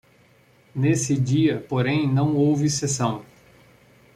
[0.73, 3.23] Nesse dia, porém, não houve sessão.